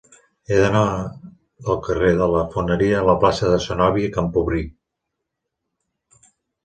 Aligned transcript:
He 0.53 0.55
d'anar 0.59 0.79
del 1.67 1.77
carrer 1.87 2.09
de 2.21 2.29
la 2.35 2.41
Foneria 2.55 2.97
a 3.01 3.05
la 3.09 3.17
plaça 3.25 3.51
de 3.53 3.61
Zenòbia 3.67 4.13
Camprubí. 4.19 4.67